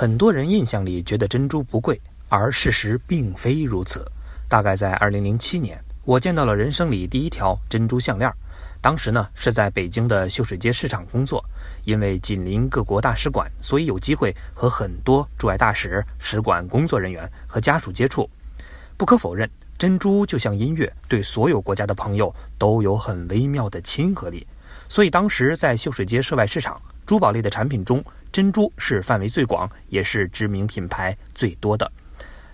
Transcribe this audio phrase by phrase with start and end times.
[0.00, 4.08] 很多人印象里觉得珍珠不贵，而事实并非如此。
[4.48, 8.32] 大概在2007年，我见到了人生里第一条珍珠项链。
[8.80, 11.44] 当时呢是在北京的秀水街市场工作，
[11.84, 18.30] 因为紧邻各国大使馆，所以有机会和很多驻外大使、使馆工作人员和家属接触。
[18.96, 24.46] 不可否认，珍珠就像音乐，对所有国家的朋友都有很微妙的亲和力。
[24.88, 28.02] 所以当时在秀水街涉外市场珠宝类的产品中，
[28.38, 31.90] 珍珠是范围最广，也是知名品牌最多的。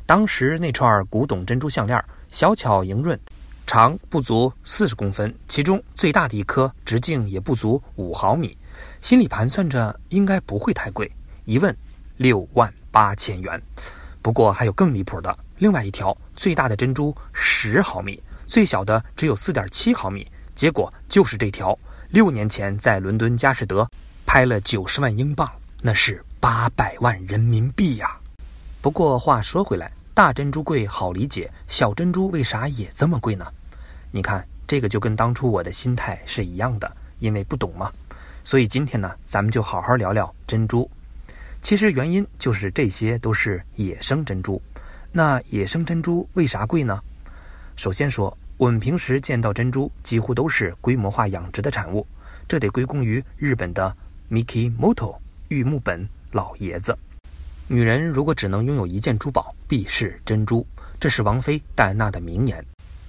[0.06, 2.02] 当时那串古董珍珠项链，
[2.32, 3.20] 小巧莹润，
[3.66, 8.56] 长不足四十公分，其中最大的一颗直径也不足五毫米。
[9.02, 11.12] 心里盘算着，应该不会太贵。
[11.44, 11.76] 一问，
[12.16, 13.60] 六万八千元。
[14.22, 20.26] 不过还有更离谱的，另外一条最大的珍珠十毫米，最小的只有四点七毫米。
[20.54, 21.78] 结果就是这条，
[22.08, 23.86] 六年前在伦敦佳士得
[24.24, 25.46] 拍了九十万英镑。
[25.86, 28.18] 那是八百万人民币呀！
[28.80, 33.44] 不过话说回来，大珍珠贵好理解，小珍珠为啥也这么贵呢？
[34.10, 37.92] 你看，这个就跟当初我的心态是一样的，因为不懂嘛。
[38.42, 40.90] 所以今天呢，咱们就好好聊聊珍珠。
[41.60, 44.62] 其实原因就是这些都是野生珍珠。
[45.12, 46.98] 那野生珍珠为啥贵呢？
[47.76, 52.06] 首先说，我们平时见到珍珠几乎都是规模化养殖的产物，
[52.48, 53.94] 这得归功于日本的
[54.30, 55.16] Mikimoto。
[55.54, 56.98] 玉木本老爷子，
[57.68, 60.66] 女人如果只能拥有一件珠宝，必是珍珠。
[60.98, 62.66] 这是王妃戴安娜的名言。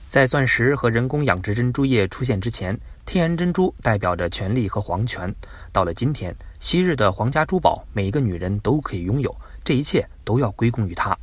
[0.07, 5.33] 在钻石和人工养殖珍珠业出现之前，天然珍珠代表着权力和皇权。
[5.71, 11.17] 到了今天，昔日的皇家珠宝，每一个女人都可以拥有，这一切都要归功于她，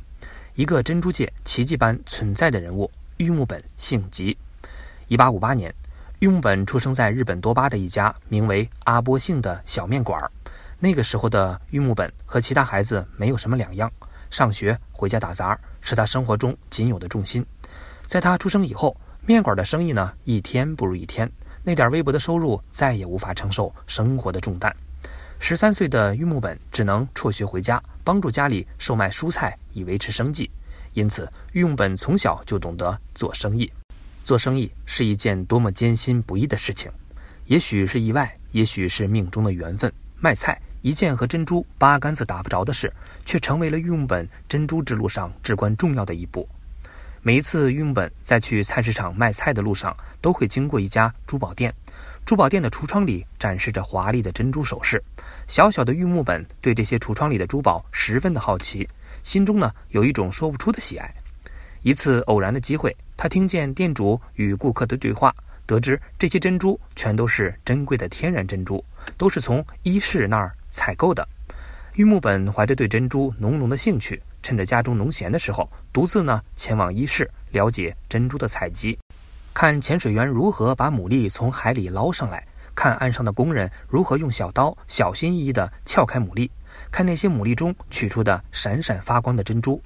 [0.55, 4.37] 一个珍珠界奇迹般存在的人物——玉木本幸吉。
[5.07, 5.73] 一八五八年，
[6.19, 10.29] 玉木本出生在日本多巴的一家名为阿波幸的小面馆儿。
[10.83, 13.89] 那个时候的玉木本和其他孩子没有什么两样，
[14.29, 17.45] 上学回家打杂是他生活中仅有的重心。
[18.05, 18.93] 在他出生以后，
[19.25, 21.31] 面馆的生意呢一天不如一天，
[21.63, 24.75] 那点微薄的收入再也无法承受生活的重担。
[25.39, 30.51] 十三岁的玉木本只能辍学回家，帮助家里售卖蔬菜以维持生计。
[30.95, 33.71] 因此，玉木本从小就懂得做生意。
[34.25, 36.91] 做生意是一件多么艰辛不易的事情，
[37.45, 39.89] 也许是意外，也许是命中的缘分。
[40.19, 40.61] 卖菜。
[40.83, 42.91] 一件和珍珠八竿子打不着的事，
[43.25, 46.47] 却成为了玉木本珍珠之路上至关重要的一步。
[47.21, 51.73] 每一次玉木本在去菜市场卖菜的路上，都会经过一家珠宝店。
[52.25, 55.01] 珠宝店的橱窗里展示着华丽的珍珠首饰。
[55.47, 58.85] 小小的玉木本对这些橱窗里的珠宝十分的好奇，
[59.23, 61.09] 心中呢有一种说不出的喜爱。
[61.81, 65.33] 一次偶然的机会，他听见店主与顾客的对话，
[65.65, 68.83] 得知这些珍珠全都是珍贵的天然珍珠，
[69.17, 70.51] 都是从伊势那儿。
[70.73, 71.25] 采购的
[71.93, 78.97] 玉木本怀着对珍珠浓浓的兴趣，趁着家中农闲的时候，独自呢前往伊势了解珍珠的采集，
[79.53, 86.49] 看潜水员如何把牡蛎从海里捞上来，看岸上的工人如何用小刀小心翼翼地撬开牡蛎，
[86.91, 89.79] 看那些牡蛎中取出的闪闪发光的珍珠。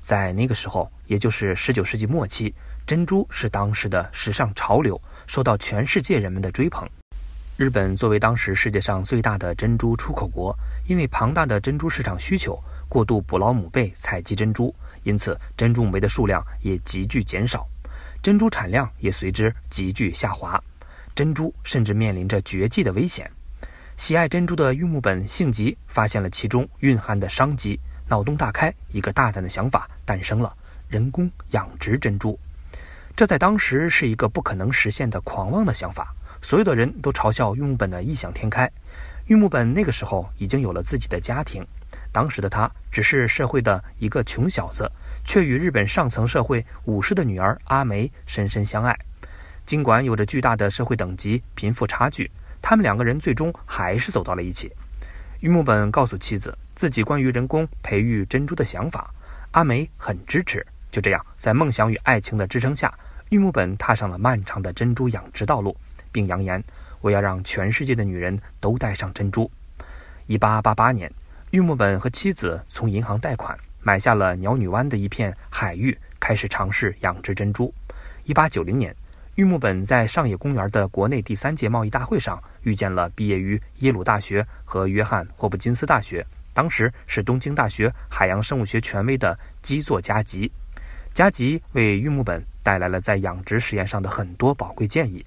[0.00, 2.52] 在那个时候，也就是十九世纪末期，
[2.84, 6.88] 珍珠是当时的时尚潮流，受到全世界人们的追捧。
[7.56, 10.54] 日本作为当时世界上最大的珍珠出口国，
[10.86, 14.74] 因为庞大的珍珠市场需求，过度捕捞母贝采集珍珠，
[15.04, 17.66] 因此珍珠母贝的数量也急剧减少，
[18.22, 20.62] 珍珠产量也随之急剧下滑，
[21.14, 23.30] 珍珠甚至面临着绝迹的危险。
[23.96, 30.54] 喜爱珍珠的玉木本幸吉发现了其中蕴含的商机，脑洞大开，一个大胆的想法诞生了：
[30.88, 32.38] 人工养殖珍珠。
[33.16, 36.14] 这在当时是一个不可能实现的狂妄的想法。
[36.46, 38.70] 所有的人都嘲笑玉木本的异想天开。
[39.24, 41.66] 玉木本那个时候已经有了自己的家庭，
[42.12, 44.88] 当时的他只是社会的一个穷小子，
[45.24, 48.96] 却与日本上层社会武士的女儿阿梅深深相爱。
[49.64, 52.30] 尽管有着巨大的社会等级贫富差距，
[52.62, 54.72] 他们两个人最终还是走到了一起。
[55.40, 59.12] 玉木本告诉妻子自己关于人工培育珍珠的想法，
[59.50, 60.64] 阿梅很支持。
[60.92, 62.96] 就这样，在梦想与爱情的支撑下，
[63.30, 65.76] 玉木本踏上了漫长的珍珠养殖道路。
[66.16, 66.64] 并扬言
[67.02, 69.50] ：“我要让全世界的女人都戴上珍珠。”
[70.24, 71.12] 一八八八年，
[71.50, 77.70] 玉木本和妻子从银行贷款买下了鸟女湾的一片海域，开始尝试养殖珍珠。
[78.24, 78.96] 一八九零年，
[79.34, 90.50] 玉木本在上野公园的国内第三届贸易大会上遇见了毕业于耶鲁大学和约翰霍普金斯大学，当时是东京大学海洋生物学权威的基座加吉。
[91.12, 95.24] 加吉为玉木本带来了在养殖实验上的很多宝贵建议。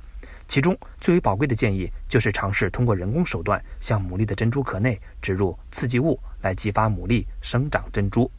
[0.49, 8.29] 其中最为宝贵的建议就是尝试通过人工手段向牡蛎的珍珠壳内植入刺激物，来激发牡蛎生长珍珠。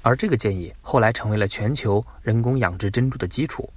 [0.00, 3.68] 而这个建议后来成为了全球人工养殖珍珠的基础。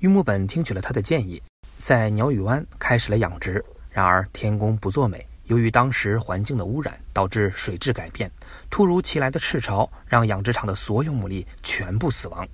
[0.00, 1.42] 玉木本听取了他的建议，
[1.78, 3.64] 在鸟语湾开始了养殖。
[3.88, 8.30] 然而天公不作美，由于当时环境的污染，导致水质改变，
[8.68, 12.46] 突如其来的赤潮让养殖场的所有牡蛎全部死亡。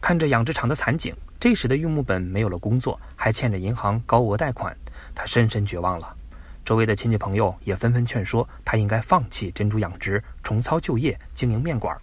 [0.00, 1.12] 看着养殖场的惨景。
[1.40, 4.76] 这时的玉木本没有了工作，还欠着银行高额贷款，
[5.14, 6.16] 他深深绝望了。
[6.64, 11.96] 周围的亲戚朋友也纷纷劝说他应该放弃珍珠养殖，重操旧业经营面馆。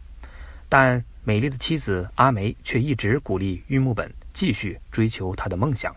[0.70, 5.94] 但美丽的妻子阿梅却一直鼓励玉木本继续追求他的梦想。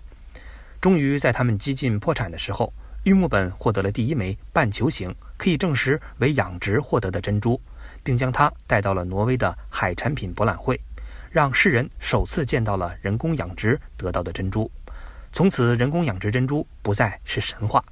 [0.81, 2.73] 终于在他们几近破产的时候，
[3.05, 7.61] 玉木本获得了第一枚半球形可以证实为养殖获得的珍珠，
[8.03, 10.81] 并将它带到了挪威的海产品博览会。
[11.31, 14.71] 让世人首次见到了人工养殖得到的珍珠，
[15.33, 17.83] 从此人工养殖珍珠不再是神话。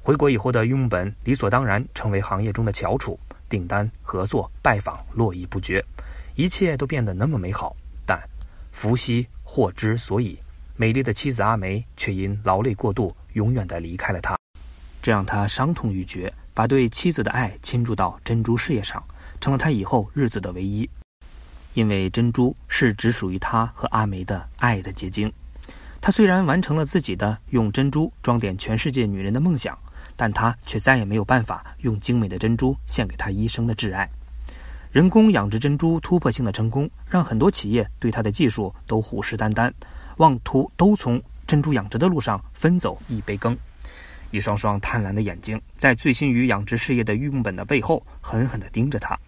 [0.00, 5.84] 回国以后的玉木本理所当然成为行业中的翘楚，订单、合作、拜访络绎不绝，
[6.34, 7.76] 一切都变得那么美好。
[8.04, 8.20] 但
[8.72, 10.40] 福兮祸之所以，
[10.74, 14.36] 美丽的妻子阿梅却因劳累过度，永远的离开了他，
[15.00, 19.04] 这让他伤痛欲绝，把对妻子的爱倾注到珍珠事业上，
[19.40, 20.88] 成了他以后日子的唯一。
[21.74, 25.32] 因为珍珠是只属于他和阿梅的爱的结晶，
[26.02, 29.78] 他虽然完成了自己的用珍珠装点全世界女人的梦想，
[30.14, 34.06] 但他却再也没有办法用精美的珍珠献给他一生的挚爱。
[34.90, 39.72] 人工养殖珍珠突破性的成功，让很多企业对他的技术都虎视眈眈，
[40.18, 43.56] 妄图都从珍珠养殖的路上分走一杯羹。
[44.30, 49.18] 一双双贪婪的眼睛在醉心于养殖事业的玉木本的背后狠狠地盯着他。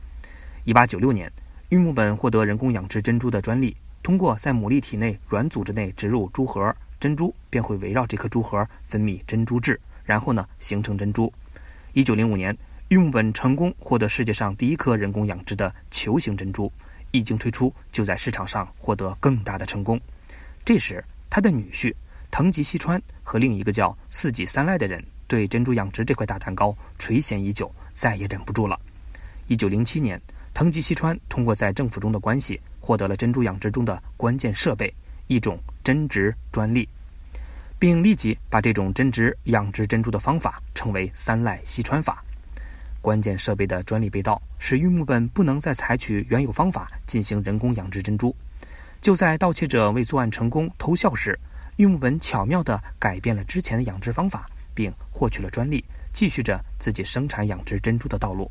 [0.64, 1.32] 一八九六年。
[1.74, 11.32] 玉木本获得人工养殖珍珠的专利，通过在牡蛎体内软组织内植入珠核，珍珠便会围绕这颗珠核分泌珍珠质，然后呢形成珍珠。
[11.92, 12.56] 一九零五年，
[12.90, 16.70] 玉木本成功获得世界上第一颗人工养殖的球形珍珠，
[17.10, 20.00] 一经推出就在市场上获得更大的成功。
[20.64, 21.92] 这时，他的女婿
[22.30, 28.78] 藤吉西川和另一个叫四季三赖的人对珍珠养殖这块大蛋糕垂涎已久，再也忍不住了。
[29.48, 30.22] 一九零七年。
[30.54, 34.94] 藤吉西川通过在政府中的关系，获得了珍珠养殖中的关键设备——
[35.26, 36.88] 一种针植专利，
[37.76, 42.22] 并立即把这种针植养殖珍珠的方法称为“三赖西川法”。
[43.02, 48.34] 关键设备的专利被盗，使玉木本不能再采取原有方法进行人工养殖珍珠。
[49.00, 51.36] 就在盗窃者为作案成功偷笑时，
[51.78, 58.48] 玉木本巧妙地改变了之前的养殖方法，并获取了专利，继续着自己生产养殖珍珠的道路。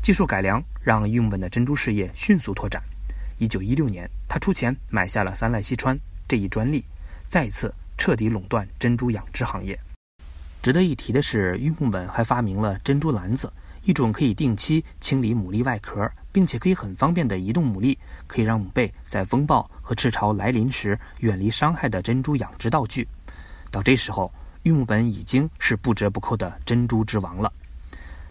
[0.00, 2.82] 技术改良让玉木本的珍珠事业迅速拓展。
[3.36, 6.82] 一九一六年，他出钱买下了三濑西川这一专利，
[7.28, 9.78] 再一次彻底垄断珍珠养殖行业。
[10.62, 13.52] 值得一提的是，玉木本还发明了珍珠篮子，
[13.84, 17.96] 一种可以定期清理牡蛎外壳，并且可以很方便地移动牡蛎，
[18.26, 23.06] 可以让母贝在风暴和赤潮来临时远离伤害的珍珠养殖道具。
[23.70, 27.52] 到这时候，玉木本已经是不折不扣的珍珠之王了。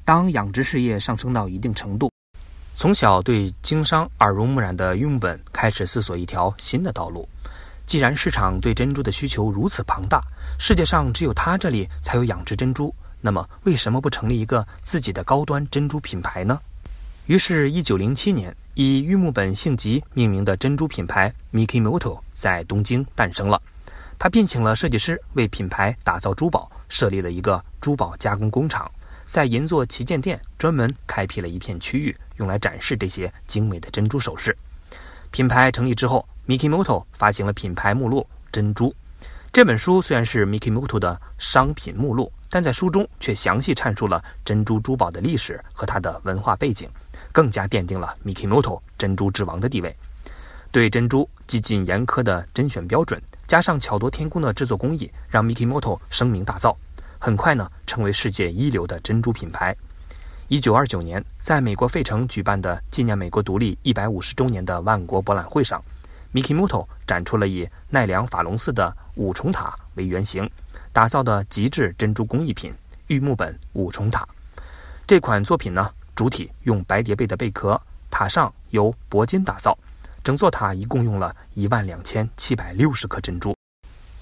[0.08, 2.10] 当养殖事业上升到一定程度，
[2.78, 7.28] 从小对经商耳濡目染的玉木本开始思索一条新的道路。
[7.86, 10.24] 既然市场对珍珠的需求如此庞大，
[10.58, 16.58] 世界上只有他这里才有养殖珍珠，那么为什么不成立一个自己的高端珍珠品牌呢？
[17.26, 23.62] 于是，一九零七年，以玉木本姓吉命名的珍珠品牌 Mikimoto 在东京诞生了。
[24.18, 28.90] 他聘请了设计师为品牌打造珠宝，设立了一个珠宝加工工厂。
[29.28, 34.56] 在银座旗舰店专门开辟了一片区域，用来展示这些精美的珍珠首饰。
[35.32, 38.22] 品牌成立之后，Mikimoto 发行了品牌目录
[38.54, 38.90] 《珍珠》
[39.52, 40.02] 这本书。
[40.02, 46.90] 虽然是 Mikimoto 的商品目录，但在书中却详细阐述了珍珠珠宝的历史和它的文化背景，
[47.34, 49.94] 更加奠定了 Mikimoto 珍珠之王的地位。
[50.72, 56.74] 对珍珠极尽严苛的甄选标准，加上巧夺天工的制作工艺，让 Mikimoto 声名大噪。
[57.20, 59.76] 很快呢，成为世界一流的珍珠品牌。
[60.48, 65.84] 一九二九年，在美国费城举办的纪念美国独立一百五十周年的万国博览会上
[66.34, 70.50] ，Mikimoto 展出了以奈良法隆寺的五重塔为原型
[70.94, 72.74] 打造的极致珍珠工艺品——
[73.08, 74.26] 玉木本五重塔。
[75.06, 79.78] 这款作品呢，主体用白蝶贝的贝壳，塔上由铂金打造，
[80.24, 83.54] 整座塔一共用了一万两千七百六十颗珍珠。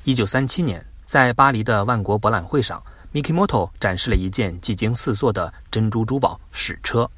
[0.06, 0.84] 一九三七年。
[1.06, 2.82] 在巴黎的万国博览会上
[3.14, 7.10] ，Mikimoto 展示了一件技惊四座的珍珠珠宝矢车。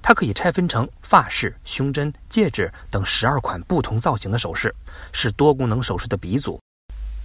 [0.00, 4.74] 它可以拆分成发饰、胸针、戒指等十二款不同造型的首饰，
[5.12, 6.58] 是多功能首饰的鼻祖。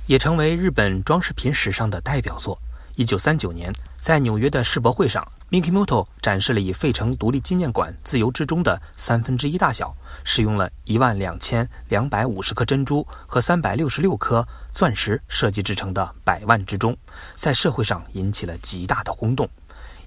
[0.07, 2.59] 也成为日本装饰品史上的代表作。
[2.97, 9.93] 一九三九年，在纽约的世博会上，Mikimoto 展示了以费城独立纪念馆自由之钟的三分之一大小，
[10.23, 16.97] 使用了一万两千两百五十颗珍珠和三百六十六颗钻石设计制成的百万之钟，
[17.35, 19.47] 在社会上引起了极大的轰动。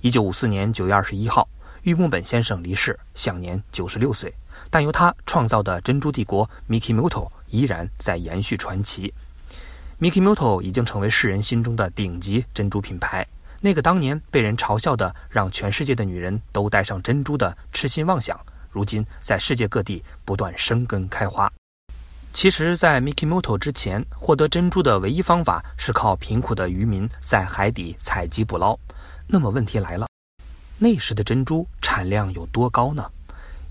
[0.00, 1.46] 一九五四年九月二十一号，
[1.82, 4.34] 玉木本先生离世，享年九十六岁。
[4.70, 9.12] 但由他创造的珍珠帝国 Mikimoto 依然在延续传奇。
[10.00, 13.26] Mikimoto 已经成为世人心中的顶级珍珠品牌。
[13.60, 18.38] 那个当年被人嘲笑的让全世界的女人都戴上珍珠的痴心妄想，
[18.70, 21.50] 如今在世界各地不断生根开花。
[22.32, 28.78] 其实，在 Mikimoto 之前，获得珍珠的唯一方法是靠贫苦的渔民在海底采集捕捞。
[29.26, 30.06] 那么问题来了，
[30.78, 33.08] 那时的珍珠产量有多高呢？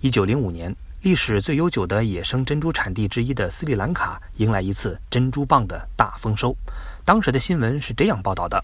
[0.02, 0.76] 一九零五年。
[1.02, 6.56] 历史最悠久的野生珍珠产地之一的斯里兰卡迎来一次珍珠蚌的大丰收。
[7.04, 8.64] 当时的新闻是这样报道的：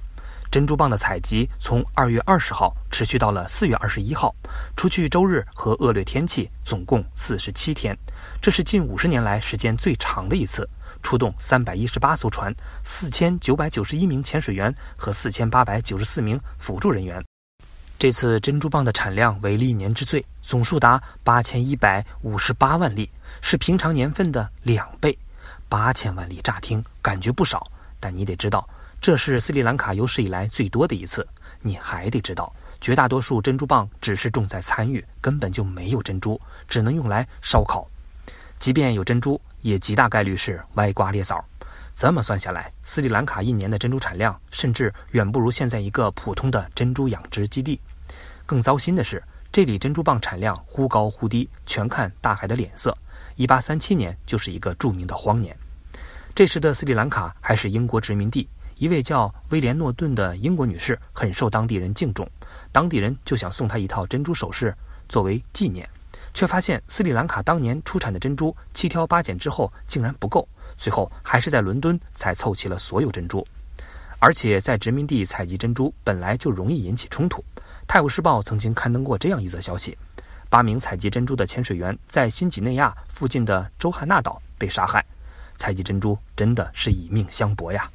[0.52, 4.34] 珍珠蚌的采集从二月二十号持续到了四月二十一号，
[4.76, 7.96] 除去周日和恶劣天气，总共四十七天。
[8.42, 10.68] 这是近五十年来时间最长的一次。
[11.02, 12.54] 出动三百一十八艘船、
[12.84, 17.24] 四千九百九十一名潜水员和四千八百九十四名辅助人员。
[17.98, 25.18] 这次珍珠蚌的产量为历年之最，总数达八千一百五十八万粒，是平常年份的两倍。
[25.70, 27.66] 八千万粒乍听感觉不少，
[28.00, 28.68] 但你得知道，
[29.02, 31.26] 这是斯里兰卡有史以来最多的一次。
[31.62, 37.88] 你还得知道，绝大多数珍珠蚌只是重在参与，根本就没有珍珠，只能用来烧烤。
[38.60, 41.44] 即便有珍珠，也极大概率是歪瓜裂枣。
[41.96, 47.80] 这么算下来，斯里兰卡一年的珍珠产量甚至远不如现在一个普通的珍珠养殖基地。
[48.46, 52.98] 更糟心的是，这里珍珠蚌产量忽高忽低，全看大海的脸色。
[53.36, 55.58] 一八三七年就是一个著名的荒年，
[56.36, 58.48] 这时的斯里兰卡还是英国殖民地。
[58.80, 62.26] 一位叫威廉诺顿的英国女士很受当地人敬重，
[62.72, 64.74] 当地人就想送她一套珍珠首饰
[65.10, 65.88] 作为纪念，
[66.34, 73.46] 却发现斯里兰卡当年出产的珍珠七挑八拣之后竟然不够，最后还是在伦敦才凑齐了所有珍珠。
[74.18, 77.44] 而且在殖民地采集珍珠本来就容易引起冲突。
[77.86, 79.98] 《泰晤士报》曾经刊登过这样一则消息：
[80.50, 85.06] 八名采集珍珠的潜水员在新几内亚附近的周汉纳岛被杀害。
[85.58, 87.92] 采集珍珠真的是以命相搏呀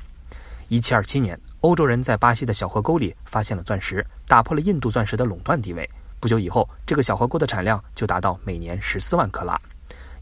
[0.80, 5.88] ！1727年，欧洲人在巴西的小河沟里发现了钻石，打破了印度钻石的垄断地位。
[6.18, 9.56] 不久以后，这个小河沟的产量就达到每年14万克拉。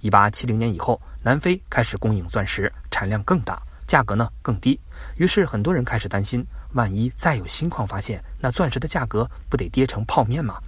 [0.02, 4.78] 1870年以后，南非开始供应钻石，产量更大，价格呢更低。
[5.16, 6.44] 于是很多人开始担心。
[6.74, 10.58] 万一再有新矿发现，那钻石的价格不得跌成泡面吗？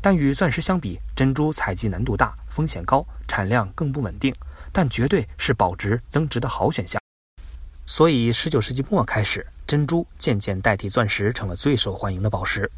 [0.00, 4.32] 但与钻石相比，珍珠采集难度大，风险高，产量更不稳定，
[4.70, 7.00] 但绝对是保值增值的好选项。
[7.88, 12.70] 所以，19世纪末开始，珍珠渐渐代替钻石成了最受欢迎的宝石。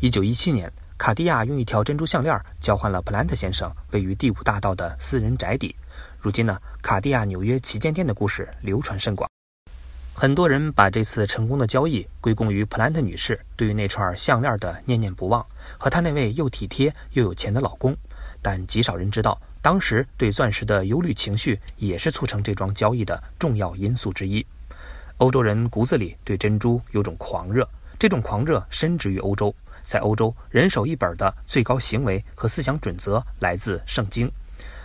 [0.00, 5.76] 1917年，卡地亚用一条珍珠项链交换了普兰特先生位于第五大道的私人宅邸。
[6.18, 9.28] 如今呢，卡地亚纽约旗舰店的故事流传甚广。
[10.14, 15.44] 很多人把这次成功的交易归功于普兰特女士对于那串项链的念念不忘，
[15.76, 17.94] 和她那位又体贴又有钱的老公。
[18.40, 24.44] 但极少人知道，当时对钻石的忧虑情绪也是促成这桩交易的重要因素之一。
[25.24, 27.66] 欧洲人骨子里对珍珠有种狂热，
[27.98, 29.54] 这种狂热深植于欧洲。
[29.82, 34.30] 在欧洲，人手一本的最高行为和思想准则来自圣经。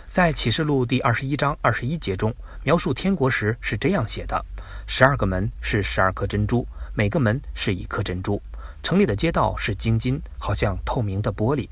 [0.06, 4.42] 在启示录第二十一章二十一节中，描述天国时是这样写的。
[4.86, 8.40] 十二个门是十二颗珍珠，每个门是一颗珍珠。
[8.82, 11.68] 城里的街道是晶晶，好像透明的玻璃。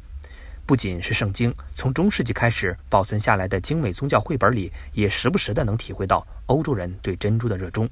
[0.67, 7.89] 不仅是圣经，从中世纪开始保存下来的精美宗教绘本里，也时不时的能体会到欧洲人对珍珠的热衷。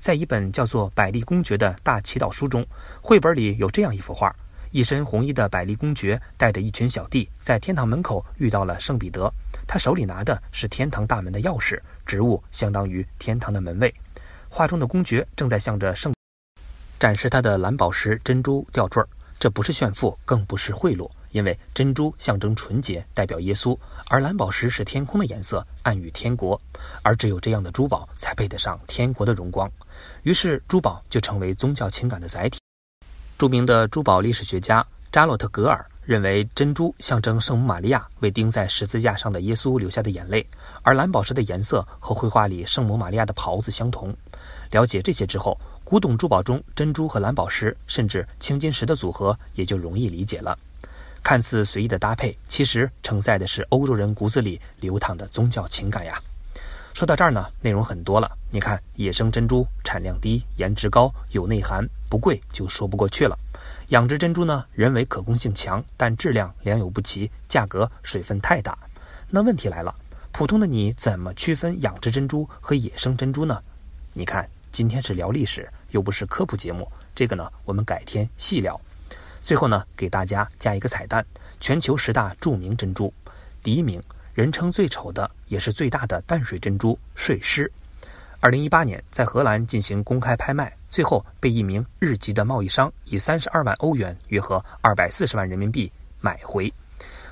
[0.00, 2.66] 在一本叫做《百丽公爵》的大祈祷书中，
[3.00, 4.34] 绘本里有这样一幅画：
[4.70, 9.32] 一身红衣的百丽公爵带着一群小弟，在天堂门口遇到了圣彼得，
[9.66, 13.92] 他手里拿的是天堂大门的钥匙，职务相当于天堂的门卫。
[14.48, 16.14] 画中的公爵正在向着圣
[16.98, 19.02] 展示他的蓝宝石珍珠吊坠
[19.38, 26.60] 这不是炫富，更不是贿赂，因为珍珠象征纯洁，代表耶稣，而蓝宝石是天空的颜色，暗喻天国，
[27.02, 29.70] 而只有这样的珠宝才配得上天国的荣光。
[30.22, 32.58] 于是，珠宝就成为宗教情感的载体。
[33.36, 40.46] 著名的珠宝历史学家扎洛特格尔认为，珍珠象征圣母玛利亚为钉在十字架上的耶稣流下的眼泪，
[40.82, 44.16] 而蓝宝石的颜色和绘画里圣母玛利亚的袍子相同。
[44.70, 50.58] 了解这些之后，古董珠宝中珍珠和蓝宝石，甚至青金石的组合也就容易理解了。
[51.22, 56.20] 看似随意的搭配，其实承载的是欧洲人骨子里流淌的宗教情感呀。
[56.94, 58.30] 说到这儿呢，内容很多了。
[58.50, 63.38] 你看，野生珍珠产量低、颜值高、有内涵、不贵，就说不过去了。
[63.88, 68.76] 养殖珍珠呢，人为可控性强，但质量良莠不齐，价格水分太大。
[69.30, 69.94] 那问题来了，
[70.32, 73.62] 普通的你怎么区分养殖珍珠和野生珍珠呢？
[74.12, 78.80] 你看，今天是聊历史，又不是科普节目，这个呢，我们改天细聊。
[79.40, 81.24] 最后呢，给大家加一个彩蛋：
[81.60, 83.12] 全球十大著名珍珠，
[83.62, 84.02] 第一名，
[84.34, 87.70] 人称最丑的也是最大的淡水珍珠睡狮。
[88.40, 95.90] 二零一八年在荷兰进行公开拍卖，最后被一名日籍的贸易商以三十二万欧元（约合二百四十万人民币）
[96.20, 96.72] 买回。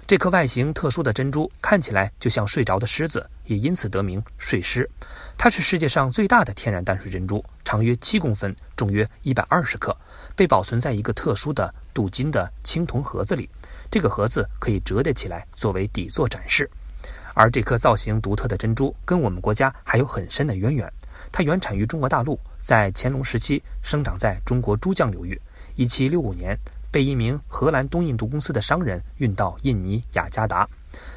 [0.06, 4.88] 这颗外形特殊的珍珠看起来就像睡着的狮子，也因此得名睡狮。
[5.36, 9.96] 它是世界上最大的天然淡水珍珠，长约七公分，重约一百二十克，
[10.36, 13.48] 被保存在一个特殊的镀金的青铜盒子里。
[13.90, 16.70] 这个盒子可以折叠起来作为底座展示。
[17.34, 20.88] 而这颗造型独特的珍珠跟我们国家还有很深的渊源。
[21.32, 25.40] 它原产于中国大陆，在乾隆时期生长在中国珠江流域。
[25.74, 26.56] 一七六五年。
[26.88, 30.66] 被一名荷兰东印度公司的商人运到印尼雅加达，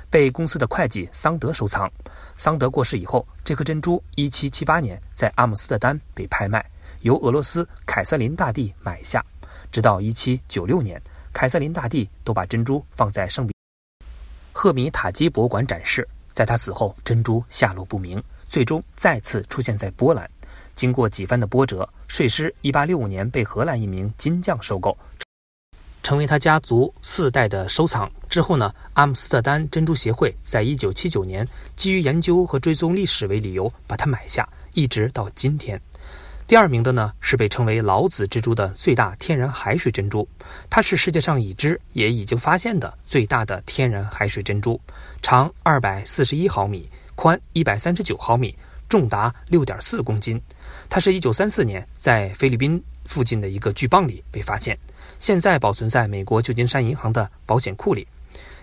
[0.10, 1.90] 被公司的会计桑德收藏。
[2.36, 6.70] 桑德过世以后，这颗珍珠1778年在阿姆斯特丹被拍卖，
[7.02, 9.24] 由俄罗斯凯瑟琳大帝买下。
[9.72, 11.02] 直到1796年，
[11.34, 13.54] 凯瑟琳大帝都把珍珠放在圣彼
[14.52, 16.08] 赫米塔基博物馆展示。
[16.32, 20.30] 在他死后，珍珠下落不明，最终再次出现在波兰。
[20.74, 24.98] 经过几番的波折，睡狮1865年被荷兰一名金匠收购。
[26.02, 28.10] 成为他家族四代的收藏。
[28.30, 35.80] 之后呢，阿姆斯特丹珍珠协会在一九七九年基于研究和追踪历史为理由把它买下，一直到今天。
[36.50, 40.28] 第二名的呢是被称为老子之珠的最大天然海水珍珠，
[40.68, 44.82] 它是世界上已知也已经发现的最大的天然海水珍珠，
[45.22, 48.58] 长二百四十一毫米，宽一百三十九毫米，
[48.90, 50.42] 重达六点四公斤。
[50.90, 54.76] 它是一九三四年在菲律宾附近的一个巨蚌里被发现。
[55.20, 58.08] 现在保存在美国旧金山银行的保险库里。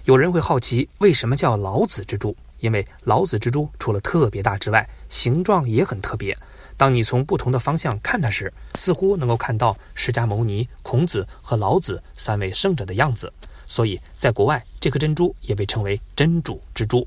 [0.06, 2.36] 有人会好奇，为什么叫老子之珠？
[2.60, 6.36] 因为老子蜘蛛除了特别大之外，形状也很特别。
[6.76, 13.32] 当你从不同的方向看它时，似乎能够看到释迦牟尼、孔子和老子三位圣者的样子。
[13.66, 17.06] 所以，在国外，这颗珍珠也被称为真主之珠。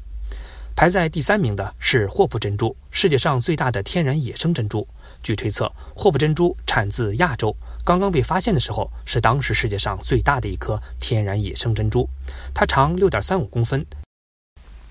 [0.76, 4.88] 排在第三名的是霍普珍珠，世界上最大的天然野生珍珠。
[5.22, 7.56] 据推测，霍普珍珠产自亚洲。
[7.86, 12.08] 刚刚被发现的时候，是当时世界上最大的一颗天然野生珍珠。
[12.54, 13.86] 它长六点三五公分，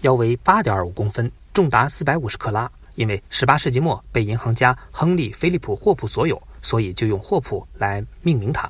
[0.02, 2.70] 腰围八点二五公分，重达四百五十克拉。
[2.94, 8.68] 因为十八世纪末被银行家亨利·菲利普·霍普所有，所以就用霍普来命名它。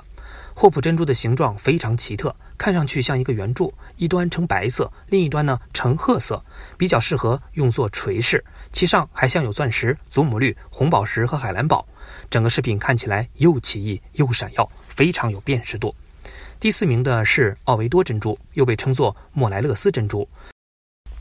[0.54, 6.44] 霍普珍珠的形状非常奇特，看上去像一个圆柱，一端呈白色，另一端呢呈褐色，
[6.76, 8.44] 比较适合用作垂饰。
[8.70, 11.86] 其上还镶有钻石、祖母绿、红宝石和海蓝宝。
[12.28, 15.94] 整个饰品看起来又奇异又闪耀，非常有辨识度。
[16.60, 20.28] 第四名的是奥维多珍珠，又被称作莫莱勒斯珍珠。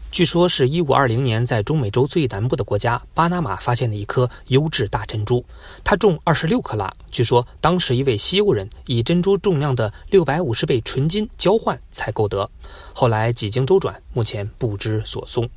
[0.10, 5.46] 据说是一五二零年在中美洲最南部的国家巴拿马发现的一颗优质大珍珠，
[5.84, 6.92] 它重二十六克拉。
[7.12, 12.50] 据说当时一位西欧人以珍珠重量的六百五十倍纯金交换才购得，
[12.94, 15.48] 后来几经周转，目前不知所踪。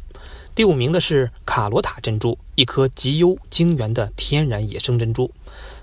[0.54, 5.30] 第五名的是卡罗塔珍珠，一颗极优晶圆的天然野生珍珠。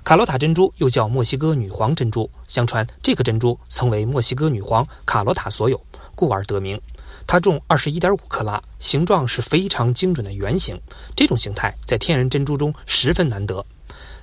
[0.03, 5.81] 卡罗塔珍珠又叫墨西哥女皇珍珠，相传这颗珍珠曾为墨西哥女皇卡罗塔所有，
[6.13, 6.79] 故而得名。
[7.27, 10.79] 它重二十一点五克拉，形状是非常精准的圆形，
[11.13, 13.63] 这种形态在天然珍珠中十分难得。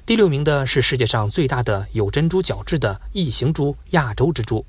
[0.07, 4.65] 第六名的是世界上最大的有珍珠角质的异形珠——亚洲之珠，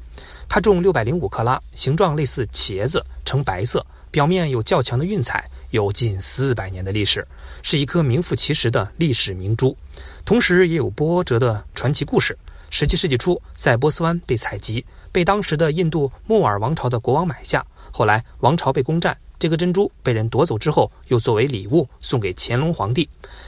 [0.50, 5.50] 它重六百零五克拉，形状类似茄子，呈白色，表面有较强的晕彩。
[5.72, 7.28] 有近四百年的历史，
[7.62, 9.76] 是一颗名副其实的历史明珠，
[10.24, 12.38] 同时也有波折的传奇故事。
[12.78, 17.66] 十七世纪初，在波斯湾被采集，被当时的印度莫尔王朝的国王买下。
[17.90, 23.08] 后来王朝被攻占，这个珍珠被人夺走之后，又作为礼物送给乾隆皇帝。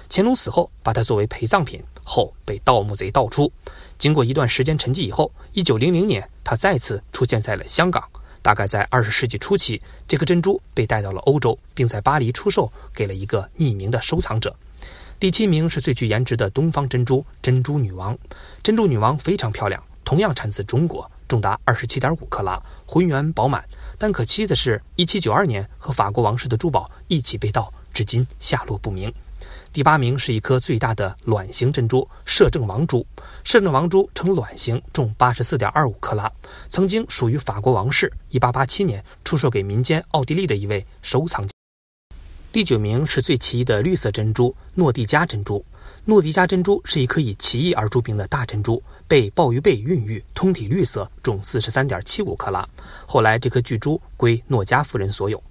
[0.09, 3.51] 乾隆死后，把它作为陪葬品，后被盗墓贼盗出。
[3.97, 8.01] 经过一段时间沉寂以后，一九零零年，它再次出现在了香港。
[8.41, 14.55] 大概在二十世纪初期，这颗珍珠被带到了欧洲，并在巴黎出售给了一个匿名的收藏者。
[15.19, 18.15] 第七名是最具颜值的东方珍珠——珍珠女王。
[18.62, 23.67] 珍珠女王非常漂亮，同样产自中国，重达二十七点五克拉，浑圆饱满。
[23.97, 29.12] 但可惜的是，一七九二年和法国王室的珠宝一起被盗，至今下落不明。
[29.73, 33.03] 第八名是一颗最大的卵形珍珠——摄政王珠。
[33.43, 36.32] 摄政王珠呈卵形，重八十四点二五克拉，
[36.69, 38.13] 曾经属于法国王室。
[38.30, 41.56] 一八八七年出售给民间奥地利的一位收藏家。
[42.49, 45.63] 第九名是最奇异的绿色珍珠——诺蒂加珍珠。
[46.05, 52.67] 诺蒂加珍珠是一颗以奇异而著名的大珍珠，被鲍鱼贝孕育，通体绿色，重四十三点七五克拉。
[53.05, 55.41] 后来这颗巨珠归诺加夫人所有。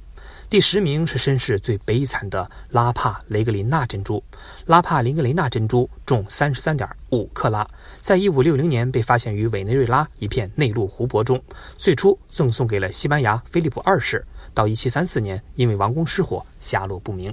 [0.48, 4.22] 第十名是身世最悲惨的拉帕雷格林纳珍珠。
[4.64, 7.68] 拉帕林格林纳珍珠重三十三点五克拉，
[8.00, 11.40] 在一五六零年被发现于委内瑞拉一片内陆湖泊中，
[11.76, 14.24] 最初赠送给了西班牙菲利普二世，
[14.56, 17.32] 到一七三四年因为王宫失火，下落不明。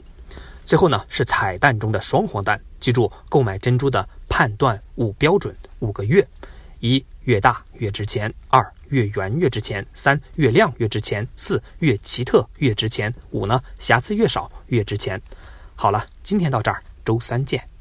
[0.66, 2.60] 最后呢是彩蛋中的双黄蛋。
[2.82, 6.28] 记住，购买珍珠的判断五标准五个月：
[6.82, 15.22] 一越大越值钱；二越圆越值钱；三越亮越值钱；四越奇特越值钱；五呢瑕疵越少越值钱。
[15.76, 17.73] 好了，今天到这儿，周三见。